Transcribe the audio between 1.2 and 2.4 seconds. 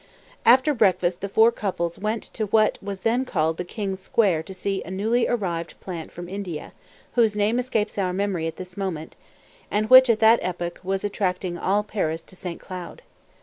the four couples went